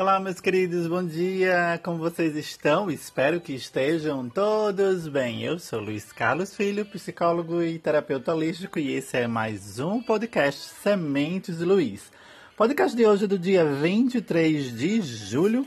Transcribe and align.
Olá, 0.00 0.18
meus 0.18 0.40
queridos, 0.40 0.86
bom 0.86 1.04
dia! 1.04 1.78
Como 1.84 1.98
vocês 1.98 2.34
estão? 2.34 2.90
Espero 2.90 3.38
que 3.38 3.52
estejam 3.52 4.30
todos 4.30 5.06
bem. 5.06 5.42
Eu 5.42 5.58
sou 5.58 5.78
Luiz 5.78 6.10
Carlos 6.10 6.56
Filho, 6.56 6.86
psicólogo 6.86 7.62
e 7.62 7.78
terapeuta 7.78 8.34
holístico, 8.34 8.78
e 8.78 8.94
esse 8.94 9.18
é 9.18 9.26
mais 9.26 9.78
um 9.78 10.02
podcast 10.02 10.70
Sementes 10.82 11.58
Luiz. 11.58 12.10
Podcast 12.56 12.96
de 12.96 13.06
hoje 13.06 13.24
é 13.24 13.28
do 13.28 13.38
dia 13.38 13.62
23 13.62 14.74
de 14.74 15.02
julho 15.02 15.66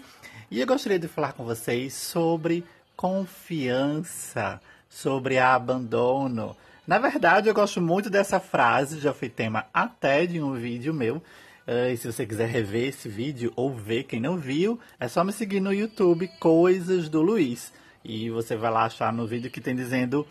e 0.50 0.60
eu 0.60 0.66
gostaria 0.66 0.98
de 0.98 1.08
falar 1.08 1.34
com 1.34 1.46
vocês 1.46 1.94
sobre 1.94 2.66
confiança, 2.96 4.60
sobre 4.90 5.38
abandono. 5.38 6.58
Na 6.88 6.98
verdade, 6.98 7.50
eu 7.50 7.54
gosto 7.54 7.80
muito 7.80 8.10
dessa 8.10 8.40
frase, 8.40 9.00
já 9.00 9.14
foi 9.14 9.30
tema 9.30 9.68
até 9.72 10.26
de 10.26 10.42
um 10.42 10.54
vídeo 10.56 10.92
meu 10.92 11.22
Uh, 11.68 11.94
e 11.94 11.98
se 11.98 12.12
você 12.12 12.26
quiser 12.26 12.48
rever 12.48 12.90
esse 12.90 13.08
vídeo 13.08 13.54
ou 13.56 13.74
ver 13.74 14.04
quem 14.04 14.20
não 14.20 14.38
viu, 14.38 14.80
é 15.00 15.08
só 15.08 15.24
me 15.24 15.32
seguir 15.32 15.62
no 15.62 15.74
YouTube 15.74 16.30
Coisas 16.40 17.08
do 17.08 17.22
Luiz. 17.22 17.72
E 18.04 18.30
você 18.30 18.56
vai 18.56 18.70
lá 18.70 18.84
achar 18.84 19.14
no 19.14 19.26
vídeo 19.26 19.50
que 19.50 19.62
tem 19.62 19.76
dizendo 19.76 20.28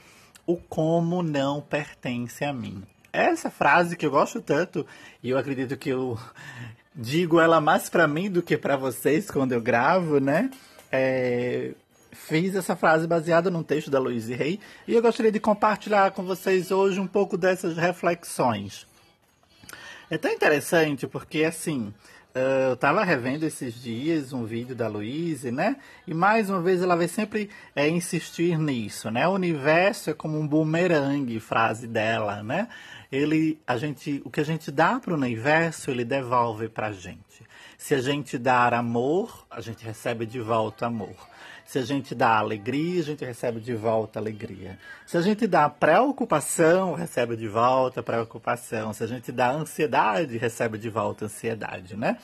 o 0.46 0.56
como 0.56 1.22
não 1.22 1.60
pertence 1.60 2.44
a 2.44 2.52
mim. 2.52 2.82
Essa 3.12 3.50
frase 3.50 3.96
que 3.96 4.04
eu 4.04 4.10
gosto 4.10 4.40
tanto, 4.40 4.86
e 5.22 5.30
eu 5.30 5.38
acredito 5.38 5.76
que 5.76 5.90
eu 5.90 6.18
digo 6.94 7.40
ela 7.40 7.60
mais 7.60 7.88
para 7.88 8.06
mim 8.06 8.30
do 8.30 8.42
que 8.42 8.56
para 8.56 8.76
vocês 8.76 9.30
quando 9.30 9.52
eu 9.52 9.60
gravo, 9.60 10.18
né? 10.18 10.50
É, 10.90 11.72
fiz 12.10 12.54
essa 12.54 12.76
frase 12.76 13.06
baseada 13.06 13.50
num 13.50 13.62
texto 13.62 13.90
da 13.90 13.98
Louise 13.98 14.34
Rey 14.34 14.60
e 14.86 14.94
eu 14.94 15.00
gostaria 15.00 15.32
de 15.32 15.40
compartilhar 15.40 16.10
com 16.12 16.22
vocês 16.22 16.70
hoje 16.70 17.00
um 17.00 17.06
pouco 17.06 17.38
dessas 17.38 17.76
reflexões. 17.76 18.86
É 20.10 20.18
tão 20.18 20.30
interessante 20.30 21.06
porque, 21.06 21.44
assim, 21.44 21.92
uh, 22.34 22.68
eu 22.68 22.74
estava 22.74 23.04
revendo 23.04 23.46
esses 23.46 23.74
dias 23.74 24.32
um 24.32 24.44
vídeo 24.44 24.74
da 24.74 24.88
Louise, 24.88 25.50
né? 25.50 25.76
E 26.06 26.12
mais 26.12 26.50
uma 26.50 26.60
vez 26.60 26.82
ela 26.82 26.96
vai 26.96 27.08
sempre 27.08 27.48
é, 27.74 27.88
insistir 27.88 28.58
nisso, 28.58 29.10
né? 29.10 29.26
O 29.26 29.32
universo 29.32 30.10
é 30.10 30.14
como 30.14 30.38
um 30.38 30.46
bumerangue, 30.46 31.40
frase 31.40 31.86
dela, 31.86 32.42
né? 32.42 32.68
Ele, 33.10 33.60
a 33.66 33.76
gente, 33.76 34.22
o 34.24 34.30
que 34.30 34.40
a 34.40 34.44
gente 34.44 34.70
dá 34.70 34.98
para 34.98 35.12
o 35.12 35.16
universo, 35.16 35.90
ele 35.90 36.04
devolve 36.04 36.68
para 36.68 36.88
a 36.88 36.92
gente. 36.92 37.42
Se 37.76 37.94
a 37.94 38.00
gente 38.00 38.38
dar 38.38 38.72
amor, 38.72 39.46
a 39.50 39.60
gente 39.60 39.84
recebe 39.84 40.24
de 40.24 40.40
volta 40.40 40.86
amor. 40.86 41.16
Se 41.72 41.78
a 41.78 41.86
gente 41.86 42.14
dá 42.14 42.36
alegria, 42.36 43.00
a 43.00 43.02
gente 43.02 43.24
recebe 43.24 43.58
de 43.58 43.74
volta 43.74 44.18
alegria. 44.18 44.78
Se 45.06 45.16
a 45.16 45.22
gente 45.22 45.46
dá 45.46 45.70
preocupação, 45.70 46.92
recebe 46.92 47.34
de 47.34 47.48
volta 47.48 48.02
preocupação. 48.02 48.92
Se 48.92 49.02
a 49.02 49.06
gente 49.06 49.32
dá 49.32 49.50
ansiedade, 49.52 50.36
recebe 50.36 50.76
de 50.76 50.90
volta 50.90 51.24
ansiedade, 51.24 51.96
né? 51.96 52.18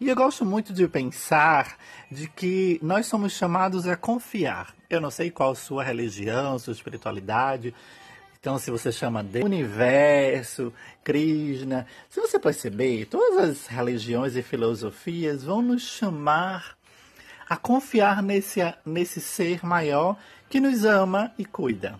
E 0.00 0.08
eu 0.08 0.16
gosto 0.16 0.46
muito 0.46 0.72
de 0.72 0.88
pensar 0.88 1.76
de 2.10 2.26
que 2.26 2.80
nós 2.82 3.04
somos 3.04 3.34
chamados 3.34 3.86
a 3.86 3.98
confiar. 3.98 4.74
Eu 4.88 4.98
não 4.98 5.10
sei 5.10 5.30
qual 5.30 5.54
sua 5.54 5.84
religião, 5.84 6.58
sua 6.58 6.72
espiritualidade. 6.72 7.74
Então, 8.40 8.58
se 8.58 8.70
você 8.70 8.90
chama 8.90 9.22
de 9.22 9.42
universo, 9.42 10.72
Krishna, 11.04 11.86
se 12.08 12.18
você 12.18 12.38
perceber, 12.38 13.04
todas 13.04 13.50
as 13.50 13.66
religiões 13.66 14.36
e 14.36 14.42
filosofias 14.42 15.44
vão 15.44 15.60
nos 15.60 15.82
chamar 15.82 16.79
a 17.50 17.56
confiar 17.56 18.22
nesse, 18.22 18.60
nesse 18.86 19.20
ser 19.20 19.66
maior 19.66 20.16
que 20.48 20.60
nos 20.60 20.84
ama 20.84 21.34
e 21.36 21.44
cuida. 21.44 21.98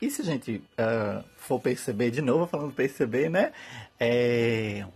E 0.00 0.10
se 0.10 0.22
a 0.22 0.24
gente 0.24 0.56
uh, 0.56 1.22
for 1.36 1.60
perceber, 1.60 2.10
de 2.10 2.22
novo 2.22 2.46
falando 2.46 2.72
perceber, 2.72 3.28
né? 3.28 3.52
É... 4.00 4.86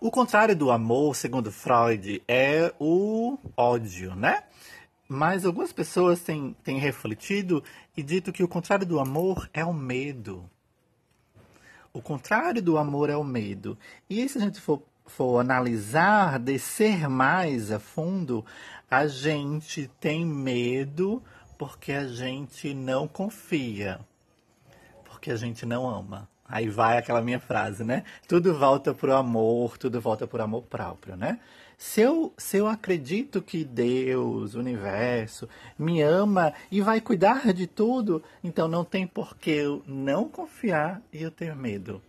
O 0.00 0.10
contrário 0.10 0.56
do 0.56 0.72
amor, 0.72 1.14
segundo 1.14 1.52
Freud, 1.52 2.20
é 2.26 2.74
o 2.80 3.38
ódio, 3.56 4.16
né? 4.16 4.42
Mas 5.08 5.46
algumas 5.46 5.72
pessoas 5.72 6.20
têm, 6.20 6.56
têm 6.64 6.78
refletido 6.78 7.62
e 7.96 8.02
dito 8.02 8.32
que 8.32 8.42
o 8.42 8.48
contrário 8.48 8.84
do 8.84 8.98
amor 8.98 9.48
é 9.54 9.64
o 9.64 9.72
medo. 9.72 10.50
O 11.92 12.02
contrário 12.02 12.60
do 12.60 12.76
amor 12.76 13.08
é 13.08 13.16
o 13.16 13.22
medo. 13.22 13.78
E 14.10 14.28
se 14.28 14.36
a 14.38 14.40
gente 14.40 14.60
for 14.60 14.82
for 15.06 15.40
analisar, 15.40 16.38
descer 16.38 17.08
mais 17.08 17.70
a 17.70 17.78
fundo, 17.78 18.44
a 18.90 19.06
gente 19.06 19.90
tem 20.00 20.24
medo 20.24 21.22
porque 21.58 21.92
a 21.92 22.06
gente 22.06 22.74
não 22.74 23.06
confia, 23.06 24.00
porque 25.04 25.30
a 25.30 25.36
gente 25.36 25.64
não 25.64 25.88
ama. 25.88 26.28
Aí 26.46 26.68
vai 26.68 26.98
aquela 26.98 27.22
minha 27.22 27.40
frase, 27.40 27.84
né? 27.84 28.04
Tudo 28.28 28.54
volta 28.54 28.92
para 28.92 29.10
o 29.10 29.16
amor, 29.16 29.78
tudo 29.78 30.00
volta 30.00 30.26
para 30.26 30.40
o 30.40 30.44
amor 30.44 30.62
próprio, 30.62 31.16
né? 31.16 31.40
Se 31.76 32.02
eu, 32.02 32.32
se 32.36 32.56
eu 32.56 32.66
acredito 32.66 33.42
que 33.42 33.64
Deus, 33.64 34.54
o 34.54 34.60
universo, 34.60 35.48
me 35.78 36.02
ama 36.02 36.52
e 36.70 36.80
vai 36.80 37.00
cuidar 37.00 37.52
de 37.52 37.66
tudo, 37.66 38.22
então 38.42 38.68
não 38.68 38.84
tem 38.84 39.06
por 39.06 39.36
que 39.36 39.50
eu 39.50 39.82
não 39.86 40.28
confiar 40.28 41.02
e 41.12 41.22
eu 41.22 41.30
ter 41.30 41.54
medo. 41.56 42.00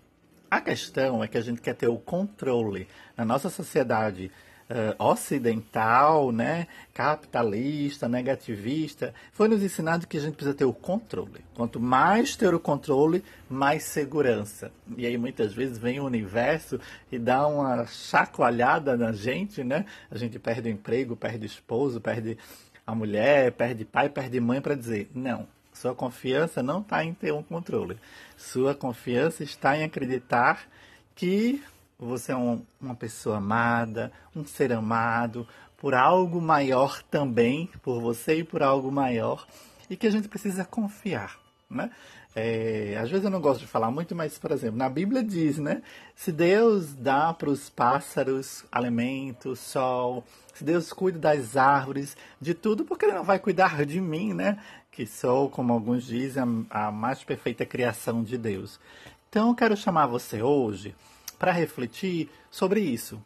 A 0.49 0.61
questão 0.61 1.23
é 1.23 1.27
que 1.27 1.37
a 1.37 1.41
gente 1.41 1.61
quer 1.61 1.75
ter 1.75 1.87
o 1.87 1.97
controle. 1.97 2.87
Na 3.17 3.25
nossa 3.25 3.49
sociedade 3.49 4.31
uh, 4.69 5.03
ocidental, 5.03 6.31
né, 6.31 6.67
capitalista, 6.93 8.07
negativista, 8.07 9.13
foi 9.31 9.47
nos 9.47 9.63
ensinado 9.63 10.07
que 10.07 10.17
a 10.17 10.21
gente 10.21 10.35
precisa 10.35 10.55
ter 10.55 10.65
o 10.65 10.73
controle. 10.73 11.43
Quanto 11.53 11.79
mais 11.79 12.35
ter 12.35 12.53
o 12.53 12.59
controle, 12.59 13.23
mais 13.49 13.83
segurança. 13.83 14.71
E 14.97 15.05
aí 15.05 15.17
muitas 15.17 15.53
vezes 15.53 15.77
vem 15.77 15.99
o 15.99 16.05
universo 16.05 16.79
e 17.11 17.17
dá 17.17 17.47
uma 17.47 17.85
chacoalhada 17.87 18.95
na 18.95 19.11
gente, 19.11 19.63
né? 19.63 19.85
A 20.09 20.17
gente 20.17 20.39
perde 20.39 20.69
o 20.69 20.71
emprego, 20.71 21.15
perde 21.15 21.45
o 21.45 21.47
esposo, 21.47 21.99
perde 21.99 22.37
a 22.85 22.93
mulher, 22.93 23.51
perde 23.51 23.83
pai, 23.83 24.09
perde 24.09 24.39
mãe 24.39 24.61
para 24.61 24.75
dizer, 24.75 25.09
não, 25.13 25.47
sua 25.75 25.93
confiança 25.93 26.63
não 26.63 26.79
está 26.79 27.03
em 27.03 27.13
ter 27.13 27.33
um 27.33 27.43
controle. 27.43 27.97
Sua 28.37 28.73
confiança 28.73 29.43
está 29.43 29.77
em 29.77 29.83
acreditar 29.83 30.67
que 31.13 31.61
você 31.99 32.31
é 32.31 32.35
um, 32.35 32.61
uma 32.79 32.95
pessoa 32.95 33.37
amada, 33.37 34.11
um 34.35 34.45
ser 34.45 34.71
amado 34.71 35.47
por 35.77 35.93
algo 35.93 36.41
maior 36.41 37.03
também, 37.03 37.69
por 37.83 38.01
você 38.01 38.39
e 38.39 38.43
por 38.43 38.63
algo 38.63 38.91
maior, 38.91 39.45
e 39.89 39.95
que 39.95 40.07
a 40.07 40.11
gente 40.11 40.27
precisa 40.27 40.65
confiar. 40.65 41.44
Né? 41.75 41.91
É, 42.35 42.97
às 43.01 43.09
vezes 43.09 43.23
eu 43.23 43.31
não 43.31 43.39
gosto 43.39 43.61
de 43.61 43.67
falar 43.67 43.89
muito, 43.89 44.13
mas, 44.13 44.37
por 44.37 44.51
exemplo, 44.51 44.77
na 44.77 44.89
Bíblia 44.89 45.23
diz, 45.23 45.57
né? 45.57 45.81
Se 46.13 46.33
Deus 46.33 46.93
dá 46.93 47.33
para 47.33 47.49
os 47.49 47.69
pássaros 47.69 48.65
alimento, 48.69 49.55
sol, 49.55 50.21
se 50.53 50.61
Deus 50.61 50.91
cuida 50.91 51.17
das 51.17 51.55
árvores, 51.55 52.17
de 52.41 52.53
tudo, 52.53 52.83
porque 52.83 53.05
Ele 53.05 53.13
não 53.13 53.23
vai 53.23 53.39
cuidar 53.39 53.85
de 53.85 54.01
mim, 54.01 54.33
né? 54.33 54.59
Que 54.91 55.05
sou, 55.05 55.49
como 55.49 55.71
alguns 55.71 56.03
dizem, 56.05 56.67
a, 56.69 56.87
a 56.87 56.91
mais 56.91 57.23
perfeita 57.23 57.65
criação 57.65 58.21
de 58.21 58.37
Deus. 58.37 58.81
Então 59.29 59.49
eu 59.49 59.55
quero 59.55 59.77
chamar 59.77 60.07
você 60.07 60.41
hoje 60.41 60.93
para 61.39 61.53
refletir 61.53 62.29
sobre 62.51 62.81
isso. 62.81 63.21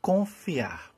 Confiar. 0.00 0.92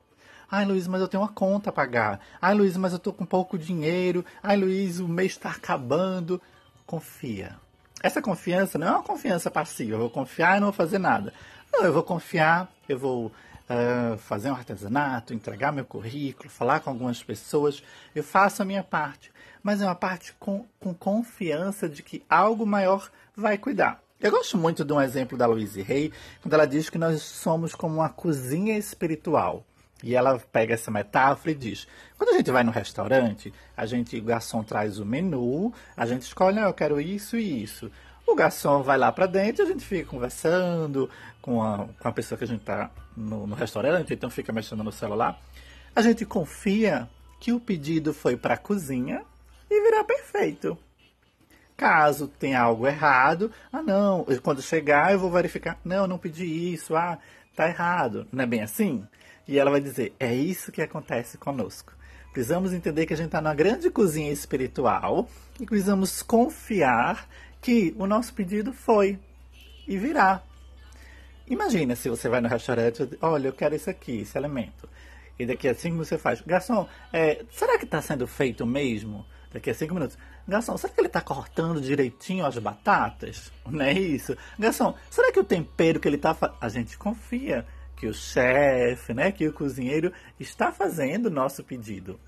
Ai, 0.49 0.63
Luiz, 0.63 0.87
mas 0.87 1.01
eu 1.01 1.07
tenho 1.07 1.23
uma 1.23 1.29
conta 1.29 1.71
a 1.71 1.73
pagar. 1.73 2.19
Ai, 2.39 2.53
Luiz, 2.53 2.77
mas 2.77 2.91
eu 2.93 2.97
estou 2.97 3.13
com 3.13 3.25
pouco 3.25 3.57
dinheiro. 3.57 4.23
Ai, 4.41 4.57
Luiz, 4.57 4.99
o 4.99 5.07
mês 5.07 5.31
está 5.31 5.49
acabando 5.49 6.39
confia. 6.87 7.55
Essa 8.01 8.21
confiança 8.21 8.77
não 8.77 8.87
é 8.87 8.91
uma 8.91 9.03
confiança 9.03 9.51
passiva, 9.51 9.95
eu 9.95 9.99
vou 9.99 10.09
confiar 10.09 10.57
e 10.57 10.59
não 10.59 10.67
vou 10.67 10.73
fazer 10.73 10.97
nada. 10.97 11.33
Não, 11.71 11.83
eu 11.83 11.91
vou 11.91 12.01
confiar, 12.01 12.71
eu 12.87 12.97
vou 12.97 13.25
uh, 13.27 14.17
fazer 14.17 14.49
um 14.49 14.55
artesanato, 14.55 15.33
entregar 15.33 15.71
meu 15.71 15.85
currículo, 15.85 16.49
falar 16.49 16.79
com 16.79 16.89
algumas 16.89 17.21
pessoas, 17.21 17.83
eu 18.15 18.23
faço 18.23 18.61
a 18.61 18.65
minha 18.65 18.83
parte. 18.83 19.31
Mas 19.61 19.81
é 19.81 19.85
uma 19.85 19.95
parte 19.95 20.33
com, 20.39 20.65
com 20.79 20.93
confiança 20.93 21.89
de 21.89 22.01
que 22.01 22.23
algo 22.29 22.65
maior 22.65 23.11
vai 23.35 23.57
cuidar. 23.57 24.01
Eu 24.19 24.31
gosto 24.31 24.57
muito 24.57 24.85
de 24.85 24.93
um 24.93 25.01
exemplo 25.01 25.37
da 25.37 25.45
Louise 25.45 25.85
Hay, 25.87 26.11
quando 26.41 26.53
ela 26.53 26.65
diz 26.65 26.89
que 26.89 26.97
nós 26.97 27.21
somos 27.21 27.75
como 27.75 27.95
uma 27.95 28.09
cozinha 28.09 28.77
espiritual. 28.77 29.65
E 30.03 30.15
ela 30.15 30.37
pega 30.51 30.73
essa 30.73 30.91
metáfora 30.91 31.51
e 31.51 31.55
diz: 31.55 31.87
quando 32.17 32.29
a 32.29 32.37
gente 32.37 32.51
vai 32.51 32.63
no 32.63 32.71
restaurante, 32.71 33.53
a 33.75 33.85
gente, 33.85 34.17
o 34.17 34.23
garçom 34.23 34.63
traz 34.63 34.99
o 34.99 35.05
menu, 35.05 35.73
a 35.95 36.05
gente 36.05 36.23
escolhe, 36.23 36.59
ah, 36.59 36.63
eu 36.63 36.73
quero 36.73 37.01
isso 37.01 37.37
e 37.37 37.63
isso. 37.63 37.91
O 38.25 38.35
garçom 38.35 38.83
vai 38.83 38.97
lá 38.97 39.11
para 39.11 39.25
dentro, 39.25 39.63
a 39.63 39.67
gente 39.67 39.85
fica 39.85 40.09
conversando 40.09 41.09
com 41.41 41.63
a, 41.63 41.87
com 41.99 42.07
a 42.07 42.11
pessoa 42.11 42.37
que 42.37 42.43
a 42.43 42.47
gente 42.47 42.59
está 42.59 42.91
no, 43.15 43.47
no 43.47 43.55
restaurante, 43.55 44.13
então 44.13 44.29
fica 44.29 44.51
mexendo 44.51 44.83
no 44.83 44.91
celular. 44.91 45.39
A 45.95 46.01
gente 46.01 46.25
confia 46.25 47.09
que 47.39 47.53
o 47.53 47.59
pedido 47.59 48.13
foi 48.13 48.35
para 48.35 48.55
a 48.55 48.57
cozinha 48.57 49.23
e 49.69 49.81
virá 49.81 50.03
perfeito. 50.03 50.77
Caso 51.75 52.27
tenha 52.27 52.59
algo 52.59 52.87
errado, 52.87 53.51
ah 53.71 53.81
não, 53.81 54.25
quando 54.43 54.61
chegar 54.61 55.13
eu 55.13 55.19
vou 55.19 55.31
verificar, 55.31 55.79
não, 55.85 56.03
eu 56.03 56.07
não 56.07 56.17
pedi 56.17 56.73
isso, 56.73 56.95
ah, 56.95 57.17
tá 57.55 57.69
errado. 57.69 58.27
Não 58.31 58.43
é 58.43 58.47
bem 58.47 58.61
assim? 58.61 59.07
E 59.47 59.57
ela 59.57 59.71
vai 59.71 59.81
dizer: 59.81 60.13
é 60.19 60.33
isso 60.33 60.71
que 60.71 60.81
acontece 60.81 61.37
conosco. 61.37 61.93
Precisamos 62.33 62.73
entender 62.73 63.05
que 63.05 63.13
a 63.13 63.17
gente 63.17 63.27
está 63.27 63.41
numa 63.41 63.55
grande 63.55 63.89
cozinha 63.89 64.31
espiritual 64.31 65.27
e 65.59 65.65
precisamos 65.65 66.21
confiar 66.21 67.27
que 67.61 67.95
o 67.97 68.05
nosso 68.05 68.33
pedido 68.33 68.71
foi 68.71 69.17
e 69.87 69.97
virá. 69.97 70.43
Imagina 71.47 71.95
se 71.95 72.09
você 72.09 72.27
vai 72.27 72.41
no 72.41 72.47
restaurante, 72.47 73.07
olha, 73.21 73.47
eu 73.47 73.53
quero 73.53 73.73
isso 73.73 73.89
aqui, 73.89 74.21
esse 74.21 74.37
elemento. 74.37 74.87
E 75.39 75.45
daqui 75.45 75.67
a 75.67 75.73
cinco 75.73 75.93
minutos 75.93 76.09
você 76.09 76.17
faz, 76.17 76.41
garçom, 76.41 76.87
é, 77.13 77.45
será 77.51 77.77
que 77.77 77.85
está 77.85 78.01
sendo 78.01 78.27
feito 78.27 78.65
mesmo? 78.65 79.25
Daqui 79.53 79.69
a 79.69 79.73
cinco 79.73 79.93
minutos, 79.93 80.17
garçom, 80.47 80.75
será 80.77 80.93
que 80.93 80.99
ele 80.99 81.07
está 81.07 81.21
cortando 81.21 81.79
direitinho 81.79 82.45
as 82.45 82.57
batatas? 82.57 83.51
Não 83.65 83.85
é 83.85 83.93
isso? 83.93 84.35
Garçom, 84.59 84.93
será 85.09 85.31
que 85.31 85.39
o 85.39 85.43
tempero 85.43 85.99
que 85.99 86.07
ele 86.07 86.17
está. 86.17 86.35
A 86.59 86.69
gente 86.69 86.97
confia 86.97 87.65
que 87.97 88.07
o 88.07 88.13
chefe, 88.13 89.13
né, 89.13 89.31
que 89.31 89.47
o 89.47 89.53
cozinheiro 89.53 90.13
está 90.39 90.71
fazendo 90.71 91.25
o 91.25 91.31
nosso 91.31 91.63
pedido. 91.63 92.19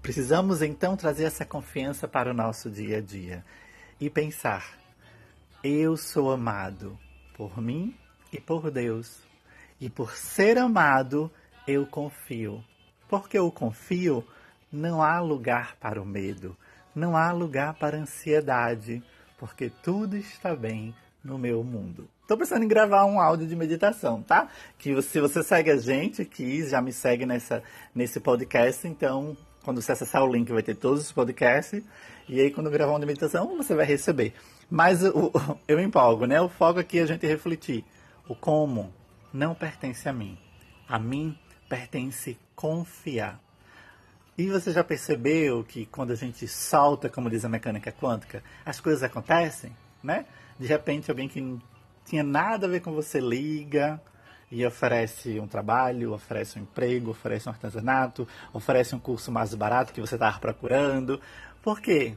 Precisamos 0.00 0.62
então 0.62 0.96
trazer 0.96 1.24
essa 1.24 1.44
confiança 1.44 2.08
para 2.08 2.30
o 2.30 2.34
nosso 2.34 2.70
dia 2.70 2.98
a 2.98 3.00
dia 3.00 3.44
e 4.00 4.08
pensar: 4.08 4.78
eu 5.62 5.94
sou 5.94 6.30
amado 6.30 6.98
por 7.36 7.60
mim 7.60 7.94
e 8.32 8.40
por 8.40 8.70
Deus. 8.70 9.20
E 9.78 9.90
por 9.90 10.12
ser 10.12 10.56
amado, 10.56 11.30
eu 11.66 11.86
confio. 11.86 12.64
Porque 13.08 13.36
eu 13.36 13.50
confio, 13.50 14.24
não 14.72 15.02
há 15.02 15.20
lugar 15.20 15.76
para 15.76 16.00
o 16.00 16.06
medo, 16.06 16.56
não 16.94 17.16
há 17.16 17.32
lugar 17.32 17.74
para 17.74 17.96
a 17.96 18.00
ansiedade, 18.00 19.02
porque 19.38 19.68
tudo 19.68 20.16
está 20.16 20.54
bem 20.54 20.94
no 21.22 21.38
meu 21.38 21.62
mundo. 21.64 22.08
Estou 22.30 22.38
pensando 22.38 22.64
em 22.64 22.68
gravar 22.68 23.06
um 23.06 23.20
áudio 23.20 23.44
de 23.44 23.56
meditação, 23.56 24.22
tá? 24.22 24.48
Que 24.78 25.02
se 25.02 25.20
você 25.20 25.42
segue 25.42 25.68
a 25.68 25.76
gente 25.76 26.22
aqui, 26.22 26.64
já 26.64 26.80
me 26.80 26.92
segue 26.92 27.26
nessa, 27.26 27.60
nesse 27.92 28.20
podcast, 28.20 28.86
então 28.86 29.36
quando 29.64 29.82
você 29.82 29.90
acessar 29.90 30.22
o 30.22 30.32
link 30.32 30.48
vai 30.52 30.62
ter 30.62 30.76
todos 30.76 31.00
os 31.00 31.10
podcasts. 31.10 31.82
E 32.28 32.40
aí 32.40 32.52
quando 32.52 32.66
eu 32.66 32.72
gravar 32.72 32.92
uma 32.92 33.00
de 33.00 33.06
meditação, 33.06 33.56
você 33.56 33.74
vai 33.74 33.84
receber. 33.84 34.32
Mas 34.70 35.02
o, 35.02 35.32
eu 35.66 35.80
empolgo, 35.80 36.24
né? 36.24 36.40
O 36.40 36.48
foco 36.48 36.78
aqui 36.78 37.00
é 37.00 37.02
a 37.02 37.06
gente 37.06 37.26
refletir. 37.26 37.84
O 38.28 38.36
como 38.36 38.94
não 39.32 39.52
pertence 39.52 40.08
a 40.08 40.12
mim. 40.12 40.38
A 40.88 41.00
mim 41.00 41.36
pertence 41.68 42.38
confiar. 42.54 43.40
E 44.38 44.46
você 44.46 44.70
já 44.70 44.84
percebeu 44.84 45.64
que 45.64 45.84
quando 45.84 46.12
a 46.12 46.16
gente 46.16 46.46
salta, 46.46 47.08
como 47.08 47.28
diz 47.28 47.44
a 47.44 47.48
mecânica 47.48 47.90
quântica, 47.90 48.40
as 48.64 48.78
coisas 48.78 49.02
acontecem, 49.02 49.76
né? 50.00 50.26
De 50.60 50.68
repente 50.68 51.10
alguém 51.10 51.28
que 51.28 51.58
tinha 52.04 52.22
nada 52.22 52.66
a 52.66 52.70
ver 52.70 52.80
com 52.80 52.92
você 52.92 53.20
liga 53.20 54.00
e 54.50 54.66
oferece 54.66 55.38
um 55.38 55.46
trabalho, 55.46 56.12
oferece 56.12 56.58
um 56.58 56.62
emprego, 56.62 57.12
oferece 57.12 57.48
um 57.48 57.52
artesanato, 57.52 58.26
oferece 58.52 58.94
um 58.94 58.98
curso 58.98 59.30
mais 59.30 59.54
barato 59.54 59.92
que 59.92 60.00
você 60.00 60.16
estava 60.16 60.38
procurando. 60.38 61.20
Por 61.62 61.80
quê? 61.80 62.14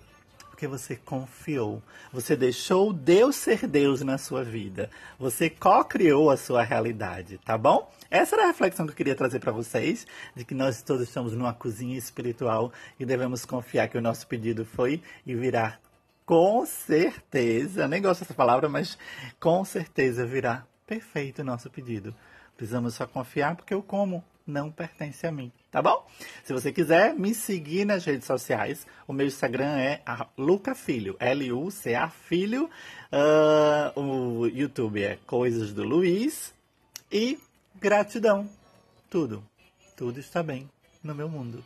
Porque 0.50 0.68
você 0.68 0.96
confiou. 0.96 1.82
Você 2.12 2.36
deixou 2.36 2.92
Deus 2.92 3.36
ser 3.36 3.68
Deus 3.68 4.02
na 4.02 4.18
sua 4.18 4.44
vida. 4.44 4.90
Você 5.20 5.50
co-criou 5.50 6.30
a 6.32 6.38
sua 6.38 6.64
realidade, 6.64 7.38
tá 7.40 7.58
bom? 7.58 7.92
Essa 8.10 8.36
era 8.36 8.46
a 8.46 8.48
reflexão 8.48 8.86
que 8.86 8.92
eu 8.92 8.96
queria 8.96 9.16
trazer 9.16 9.40
para 9.40 9.52
vocês, 9.52 10.08
de 10.36 10.46
que 10.46 10.54
nós 10.54 10.82
todos 10.82 11.08
estamos 11.08 11.34
numa 11.34 11.54
cozinha 11.54 11.98
espiritual 11.98 12.72
e 13.00 13.06
devemos 13.06 13.46
confiar 13.46 13.90
que 13.90 13.98
o 13.98 14.02
nosso 14.02 14.26
pedido 14.28 14.66
foi 14.66 15.02
e 15.26 15.36
virá 15.36 15.78
com 16.25 16.66
certeza, 16.66 17.88
nem 17.88 18.02
gosto 18.02 18.22
dessa 18.22 18.34
palavra, 18.34 18.70
mas 18.70 18.98
com 19.40 19.64
certeza 19.66 20.25
virá 20.25 20.66
perfeito 20.86 21.42
o 21.42 21.46
noa 21.46 21.58
pedido. 21.72 22.16
Precisamos 22.56 22.96
só 22.96 23.06
confiar 23.08 23.56
porque 23.56 23.74
o 23.74 23.81
como 23.81 24.24
não 24.46 24.70
pertence 24.72 25.25
a 25.25 25.31
mim, 25.31 25.52
tá 25.72 25.81
bom? 25.81 26.06
Se 26.44 26.54
você 26.54 26.72
quiser 26.72 27.14
me 27.14 27.34
seguir 27.34 27.86
nas 27.86 28.06
redes 28.06 28.28
sociais, 28.28 28.86
o 29.08 29.14
meu 29.14 29.25
Instagram 29.25 29.78
é 29.78 30.02
Luca 30.38 30.75
Filho, 30.75 31.16
L-U-C-A 31.20 32.10
Filho. 32.10 32.70
Uh, 33.12 34.00
o 34.00 34.48
YouTube 34.48 35.02
é 35.02 35.18
Coisas 35.25 35.72
do 35.74 35.84
Luiz. 35.84 36.54
E 37.12 37.40
gratidão. 37.80 38.50
Tudo, 39.10 39.44
tudo 39.96 40.20
está 40.20 40.42
bem 40.42 40.70
no 41.04 41.14
meu 41.14 41.30
mundo. 41.30 41.64